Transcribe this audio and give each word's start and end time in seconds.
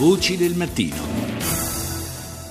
Voci 0.00 0.38
del 0.38 0.54
mattino. 0.56 0.96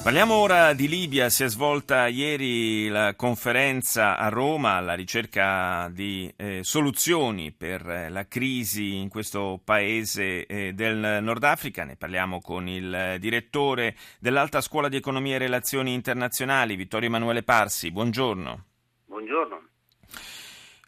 Parliamo 0.03 0.35
ora 0.35 0.73
di 0.73 0.88
Libia, 0.88 1.30
si 1.30 1.44
è 1.44 1.48
svolta 1.48 2.06
ieri 2.06 2.90
la 2.90 3.15
conferenza 3.15 4.20
a 4.20 4.29
Roma 4.29 4.74
alla 4.74 4.94
ricerca 4.94 5.90
di 5.92 6.32
eh, 6.36 6.60
soluzioni 6.62 7.52
per 7.52 7.90
eh, 7.90 8.10
la 8.10 8.28
crisi 8.28 8.98
in 8.98 9.10
questo 9.10 9.60
paese 9.64 10.46
eh, 10.46 10.74
del 10.74 11.24
Nord 11.24 11.44
Africa, 11.44 11.86
ne 11.86 11.96
parliamo 11.96 12.40
con 12.40 12.68
il 12.68 13.17
direttore 13.20 13.96
dell'Alta 14.20 14.62
Scuola 14.62 14.88
di 14.88 14.97
Economia 14.97 15.34
e 15.34 15.40
Relazioni 15.40 15.96
Internazionali, 15.96 16.75
Vittorio 16.75 17.07
Emanuele 17.07 17.41
Parsi, 17.41 17.89
buongiorno. 17.89 18.66
Buongiorno. 19.05 19.68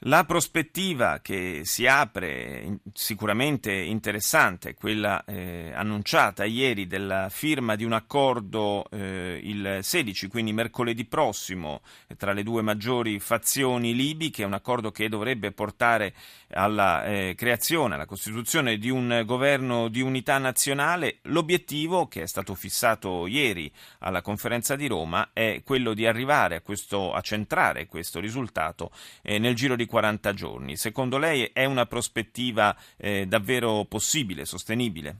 La 0.05 0.23
prospettiva 0.23 1.19
che 1.21 1.61
si 1.63 1.85
apre, 1.85 2.79
sicuramente 2.91 3.71
interessante, 3.71 4.73
quella 4.73 5.23
eh, 5.25 5.71
annunciata 5.75 6.43
ieri 6.43 6.87
della 6.87 7.29
firma 7.29 7.75
di 7.75 7.83
un 7.83 7.93
accordo 7.93 8.89
eh, 8.89 9.39
il 9.43 9.77
16, 9.83 10.27
quindi 10.27 10.53
mercoledì 10.53 11.05
prossimo, 11.05 11.81
tra 12.17 12.33
le 12.33 12.41
due 12.41 12.63
maggiori 12.63 13.19
fazioni 13.19 13.93
libiche, 13.93 14.43
un 14.43 14.53
accordo 14.53 14.89
che 14.89 15.07
dovrebbe 15.07 15.51
portare 15.51 16.15
alla 16.53 17.05
eh, 17.05 17.35
creazione, 17.37 17.93
alla 17.93 18.07
costituzione 18.07 18.79
di 18.79 18.89
un 18.89 19.21
governo 19.23 19.87
di 19.87 20.01
unità 20.01 20.39
nazionale. 20.39 21.19
L'obiettivo, 21.25 22.07
che 22.07 22.23
è 22.23 22.27
stato 22.27 22.55
fissato 22.55 23.27
ieri 23.27 23.71
alla 23.99 24.23
conferenza 24.23 24.75
di 24.75 24.87
Roma, 24.87 25.29
è 25.31 25.61
quello 25.63 25.93
di 25.93 26.07
arrivare 26.07 26.55
a, 26.55 26.61
questo, 26.61 27.13
a 27.13 27.21
centrare 27.21 27.85
questo 27.85 28.19
risultato 28.19 28.89
eh, 29.21 29.37
nel 29.37 29.53
giro 29.53 29.75
di 29.75 29.89
40 29.91 30.33
giorni. 30.33 30.77
Secondo 30.77 31.17
lei 31.17 31.51
è 31.53 31.65
una 31.65 31.85
prospettiva 31.85 32.73
eh, 32.97 33.25
davvero 33.27 33.85
possibile, 33.87 34.45
sostenibile? 34.45 35.15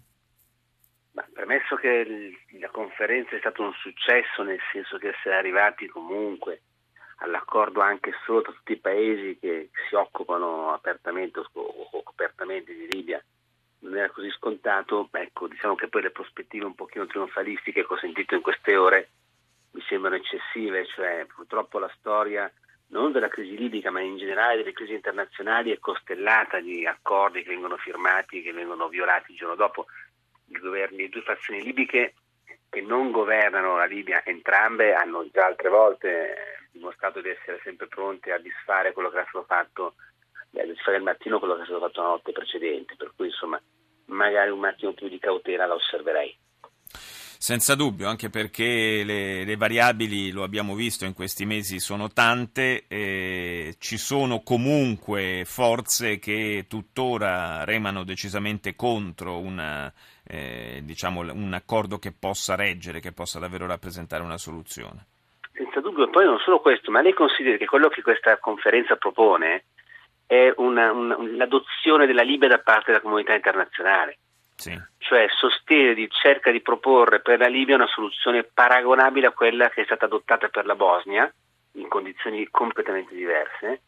Ma 1.11 1.27
premesso 1.33 1.75
che 1.75 2.39
la 2.57 2.69
conferenza 2.69 3.35
è 3.35 3.39
stato 3.39 3.63
un 3.63 3.73
successo, 3.73 4.43
nel 4.43 4.61
senso 4.71 4.97
che 4.97 5.09
essere 5.09 5.35
arrivati 5.35 5.87
comunque 5.87 6.61
all'accordo 7.17 7.81
anche 7.81 8.13
solo 8.25 8.41
tra 8.41 8.53
tutti 8.53 8.71
i 8.71 8.79
paesi 8.79 9.37
che 9.39 9.69
si 9.87 9.95
occupano 9.95 10.71
apertamente 10.73 11.39
o 11.39 12.01
copertamente 12.03 12.73
di 12.73 12.87
Libia 12.89 13.21
non 13.81 13.97
era 13.97 14.09
così 14.09 14.29
scontato, 14.31 15.09
ecco, 15.11 15.47
diciamo 15.47 15.75
che 15.75 15.87
poi 15.87 16.03
le 16.03 16.11
prospettive 16.11 16.65
un 16.65 16.75
pochino 16.75 17.05
trionfalistiche 17.05 17.85
che 17.85 17.93
ho 17.93 17.97
sentito 17.97 18.35
in 18.35 18.41
queste 18.41 18.75
ore 18.75 19.09
mi 19.71 19.81
sembrano 19.87 20.15
eccessive, 20.15 20.85
cioè 20.87 21.25
purtroppo 21.33 21.79
la 21.79 21.91
storia 21.97 22.51
non 22.91 23.11
della 23.11 23.27
crisi 23.27 23.57
libica, 23.57 23.91
ma 23.91 24.01
in 24.01 24.17
generale 24.17 24.57
delle 24.57 24.73
crisi 24.73 24.93
internazionali 24.93 25.71
è 25.71 25.79
costellata 25.79 26.59
di 26.59 26.85
accordi 26.85 27.41
che 27.41 27.49
vengono 27.49 27.77
firmati 27.77 28.39
e 28.39 28.43
che 28.43 28.53
vengono 28.53 28.87
violati 28.87 29.31
il 29.31 29.37
giorno 29.37 29.55
dopo. 29.55 29.87
I 30.47 30.59
governi, 30.59 30.97
le 31.03 31.09
due 31.09 31.21
fazioni 31.21 31.63
libiche 31.63 32.13
che 32.69 32.81
non 32.81 33.11
governano 33.11 33.77
la 33.77 33.85
Libia, 33.85 34.23
entrambe 34.23 34.93
hanno 34.93 35.27
già 35.31 35.45
altre 35.45 35.69
volte 35.69 36.67
dimostrato 36.71 37.21
di 37.21 37.29
essere 37.29 37.59
sempre 37.63 37.87
pronte 37.87 38.31
a 38.31 38.37
disfare 38.37 38.93
quello 38.93 39.09
che 39.09 39.17
era 39.17 39.27
stato 39.29 39.45
fatto, 39.45 39.95
a 40.55 40.63
disfare 40.63 40.97
il 40.97 41.03
mattino 41.03 41.39
quello 41.39 41.55
che 41.55 41.61
era 41.61 41.69
stato 41.69 41.85
fatto 41.85 42.01
la 42.01 42.07
notte 42.07 42.31
precedente, 42.31 42.95
per 42.95 43.11
cui 43.15 43.27
insomma 43.27 43.61
magari 44.05 44.49
un 44.49 44.65
attimo 44.65 44.93
più 44.93 45.07
di 45.07 45.19
cautela 45.19 45.65
la 45.65 45.73
osserverei. 45.73 46.37
Senza 47.43 47.73
dubbio, 47.73 48.07
anche 48.07 48.29
perché 48.29 49.01
le, 49.03 49.43
le, 49.43 49.55
variabili, 49.55 50.29
lo 50.29 50.43
abbiamo 50.43 50.75
visto 50.75 51.05
in 51.05 51.15
questi 51.15 51.43
mesi, 51.47 51.79
sono 51.79 52.09
tante, 52.09 52.85
e 52.87 53.73
ci 53.79 53.97
sono 53.97 54.43
comunque 54.43 55.41
forze 55.43 56.19
che 56.19 56.67
tuttora 56.69 57.63
remano 57.63 58.03
decisamente 58.03 58.75
contro 58.75 59.39
una, 59.39 59.91
eh, 60.27 60.81
diciamo, 60.83 61.21
un 61.21 61.51
accordo 61.55 61.97
che 61.97 62.13
possa 62.13 62.53
reggere, 62.53 62.99
che 62.99 63.11
possa 63.11 63.39
davvero 63.39 63.65
rappresentare 63.65 64.21
una 64.21 64.37
soluzione. 64.37 65.07
Senza 65.51 65.79
dubbio, 65.81 66.11
poi 66.11 66.25
non 66.25 66.37
solo 66.37 66.59
questo, 66.59 66.91
ma 66.91 67.01
lei 67.01 67.13
considera 67.13 67.57
che 67.57 67.65
quello 67.65 67.89
che 67.89 68.03
questa 68.03 68.37
conferenza 68.37 68.97
propone 68.97 69.63
è 70.27 70.53
una, 70.57 70.91
una, 70.91 71.17
l'adozione 71.19 72.05
della 72.05 72.21
Libia 72.21 72.47
da 72.47 72.59
parte 72.59 72.91
della 72.91 73.01
comunità 73.01 73.33
internazionale. 73.33 74.19
Sì. 74.61 74.79
Cioè 75.11 75.27
sostiene, 75.27 76.07
cerca 76.07 76.51
di 76.51 76.61
proporre 76.61 77.19
per 77.19 77.37
la 77.37 77.49
Libia 77.49 77.75
una 77.75 77.85
soluzione 77.87 78.45
paragonabile 78.45 79.27
a 79.27 79.31
quella 79.31 79.67
che 79.67 79.81
è 79.81 79.83
stata 79.83 80.05
adottata 80.05 80.47
per 80.47 80.65
la 80.65 80.75
Bosnia, 80.75 81.29
in 81.73 81.89
condizioni 81.89 82.47
completamente 82.49 83.13
diverse, 83.13 83.81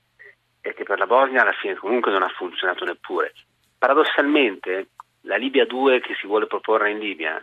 e 0.60 0.74
che 0.74 0.84
per 0.84 1.00
la 1.00 1.08
Bosnia 1.08 1.44
alla 1.44 1.54
fine 1.54 1.76
comunque 1.76 2.12
non 2.12 2.24
ha 2.24 2.28
funzionato 2.28 2.84
neppure. 2.84 3.32
Paradossalmente, 3.78 4.88
la 5.22 5.38
Libia 5.38 5.66
2 5.66 6.02
che 6.02 6.14
si 6.20 6.28
vuole 6.28 6.46
proporre 6.46 6.92
in 6.92 7.00
Libia 7.00 7.42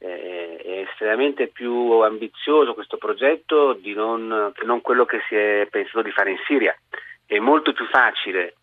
eh, 0.00 0.56
è 0.62 0.86
estremamente 0.86 1.46
più 1.46 2.00
ambizioso 2.00 2.74
questo 2.74 2.98
progetto 2.98 3.80
non, 3.84 4.52
che 4.52 4.66
non 4.66 4.82
quello 4.82 5.06
che 5.06 5.22
si 5.30 5.34
è 5.34 5.66
pensato 5.70 6.02
di 6.02 6.10
fare 6.10 6.32
in 6.32 6.38
Siria. 6.46 6.76
È 7.24 7.38
molto 7.38 7.72
più 7.72 7.86
facile 7.86 8.56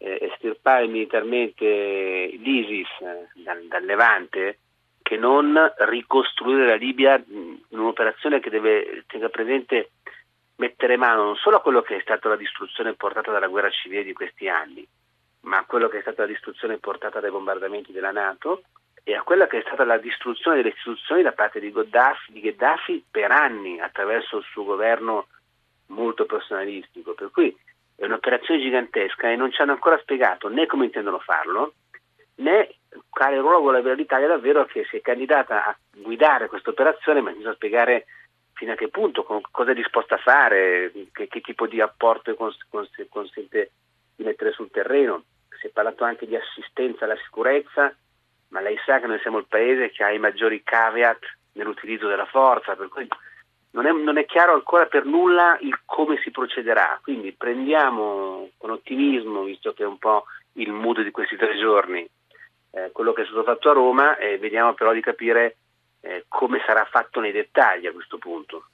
estirpare 0.00 0.86
militarmente 0.86 1.64
l'ISIS 2.38 2.88
eh, 3.00 3.28
dal, 3.42 3.62
dal, 3.66 3.84
Levante 3.84 4.58
che 5.02 5.16
non 5.16 5.56
ricostruire 5.78 6.66
la 6.66 6.74
Libia 6.74 7.22
in 7.28 7.58
un'operazione 7.68 8.40
che 8.40 8.48
deve 8.48 9.04
tenere 9.06 9.28
presente 9.30 9.90
mettere 10.56 10.96
mano 10.96 11.24
non 11.24 11.36
solo 11.36 11.56
a 11.56 11.60
quello 11.60 11.82
che 11.82 11.96
è 11.96 12.00
stata 12.00 12.28
la 12.28 12.36
distruzione 12.36 12.94
portata 12.94 13.30
dalla 13.30 13.48
guerra 13.48 13.70
civile 13.70 14.04
di 14.04 14.12
questi 14.12 14.48
anni, 14.48 14.86
ma 15.42 15.58
a 15.58 15.64
quello 15.64 15.88
che 15.88 15.98
è 15.98 16.00
stata 16.02 16.22
la 16.22 16.28
distruzione 16.28 16.78
portata 16.78 17.20
dai 17.20 17.30
bombardamenti 17.30 17.92
della 17.92 18.12
Nato 18.12 18.62
e 19.02 19.14
a 19.14 19.22
quella 19.22 19.46
che 19.46 19.58
è 19.58 19.62
stata 19.62 19.84
la 19.84 19.98
distruzione 19.98 20.58
delle 20.58 20.70
istituzioni 20.70 21.22
da 21.22 21.32
parte 21.32 21.60
di 21.60 21.72
Gheddafi, 21.72 22.32
di 22.32 22.40
Gheddafi 22.40 23.04
per 23.10 23.30
anni 23.30 23.80
attraverso 23.80 24.38
il 24.38 24.44
suo 24.44 24.64
governo 24.64 25.26
molto 25.86 26.26
personalistico. 26.26 27.14
Per 27.14 27.30
cui 27.30 27.56
è 28.00 28.06
un'operazione 28.06 28.62
gigantesca 28.62 29.30
e 29.30 29.36
non 29.36 29.52
ci 29.52 29.60
hanno 29.60 29.72
ancora 29.72 29.98
spiegato 29.98 30.48
né 30.48 30.64
come 30.64 30.86
intendono 30.86 31.18
farlo, 31.18 31.74
né 32.36 32.76
quale 33.10 33.36
ruolo 33.36 33.60
vuole 33.60 33.78
avere 33.78 33.94
l'Italia 33.94 34.26
davvero 34.26 34.64
che 34.64 34.86
si 34.88 34.96
è 34.96 35.00
candidata 35.02 35.66
a 35.66 35.76
guidare 35.94 36.48
questa 36.48 36.70
operazione, 36.70 37.20
ma 37.20 37.30
bisogna 37.30 37.52
spiegare 37.52 38.06
fino 38.54 38.72
a 38.72 38.74
che 38.74 38.88
punto, 38.88 39.22
cosa 39.50 39.72
è 39.72 39.74
disposta 39.74 40.14
a 40.14 40.18
fare, 40.18 40.90
che, 41.12 41.28
che 41.28 41.40
tipo 41.42 41.66
di 41.66 41.82
apporto 41.82 42.34
cons- 42.36 42.66
cons- 42.70 43.06
consente 43.10 43.72
di 44.16 44.24
mettere 44.24 44.52
sul 44.52 44.70
terreno. 44.70 45.24
Si 45.60 45.66
è 45.66 45.70
parlato 45.70 46.02
anche 46.04 46.26
di 46.26 46.36
assistenza 46.36 47.04
alla 47.04 47.18
sicurezza, 47.22 47.94
ma 48.48 48.60
lei 48.60 48.78
sa 48.86 48.98
che 48.98 49.08
noi 49.08 49.20
siamo 49.20 49.36
il 49.36 49.46
paese 49.46 49.90
che 49.90 50.02
ha 50.02 50.10
i 50.10 50.18
maggiori 50.18 50.62
caveat 50.62 51.18
nell'utilizzo 51.52 52.08
della 52.08 52.24
forza, 52.24 52.76
per 52.76 52.88
cui 52.88 53.06
non 53.72 53.86
è, 53.86 53.92
non 53.92 54.18
è, 54.18 54.24
chiaro 54.26 54.54
ancora 54.54 54.86
per 54.86 55.04
nulla 55.04 55.56
il 55.60 55.80
come 55.84 56.18
si 56.22 56.30
procederà, 56.30 56.98
quindi 57.02 57.32
prendiamo 57.32 58.50
con 58.56 58.70
ottimismo, 58.70 59.42
visto 59.44 59.72
che 59.72 59.84
è 59.84 59.86
un 59.86 59.98
po' 59.98 60.24
il 60.54 60.72
mood 60.72 61.02
di 61.02 61.10
questi 61.10 61.36
tre 61.36 61.56
giorni, 61.56 62.08
eh, 62.72 62.90
quello 62.92 63.12
che 63.12 63.22
è 63.22 63.24
stato 63.26 63.44
fatto 63.44 63.70
a 63.70 63.74
Roma 63.74 64.16
e 64.16 64.38
vediamo 64.38 64.74
però 64.74 64.92
di 64.92 65.00
capire 65.00 65.56
eh, 66.00 66.24
come 66.28 66.62
sarà 66.66 66.84
fatto 66.84 67.20
nei 67.20 67.32
dettagli 67.32 67.86
a 67.86 67.92
questo 67.92 68.18
punto. 68.18 68.64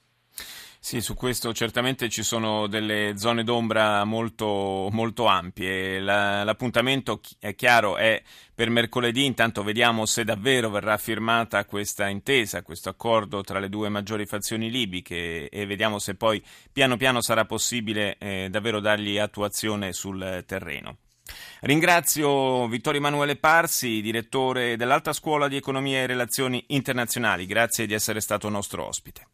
Sì, 0.79 1.01
su 1.01 1.15
questo 1.15 1.53
certamente 1.53 2.07
ci 2.07 2.23
sono 2.23 2.67
delle 2.67 3.13
zone 3.17 3.43
d'ombra 3.43 4.03
molto, 4.05 4.87
molto 4.91 5.25
ampie. 5.25 5.99
La, 5.99 6.43
l'appuntamento 6.43 7.19
è 7.39 7.55
chiaro, 7.55 7.97
è 7.97 8.21
per 8.53 8.69
mercoledì, 8.69 9.25
intanto 9.25 9.63
vediamo 9.63 10.05
se 10.05 10.23
davvero 10.23 10.69
verrà 10.69 10.97
firmata 10.97 11.65
questa 11.65 12.07
intesa, 12.07 12.61
questo 12.61 12.89
accordo 12.89 13.41
tra 13.41 13.59
le 13.59 13.69
due 13.69 13.89
maggiori 13.89 14.25
fazioni 14.25 14.71
libiche 14.71 15.49
e 15.49 15.65
vediamo 15.65 15.99
se 15.99 16.15
poi 16.15 16.41
piano 16.71 16.95
piano 16.95 17.21
sarà 17.21 17.45
possibile 17.45 18.17
eh, 18.17 18.47
davvero 18.49 18.79
dargli 18.79 19.17
attuazione 19.17 19.91
sul 19.93 20.43
terreno. 20.47 20.97
Ringrazio 21.61 22.67
Vittorio 22.67 22.99
Emanuele 22.99 23.35
Parsi, 23.35 23.99
direttore 24.01 24.77
dell'Alta 24.77 25.11
Scuola 25.11 25.47
di 25.47 25.57
Economia 25.57 25.99
e 25.99 26.05
Relazioni 26.05 26.63
Internazionali. 26.67 27.45
Grazie 27.45 27.85
di 27.85 27.93
essere 27.93 28.21
stato 28.21 28.47
nostro 28.47 28.85
ospite. 28.85 29.25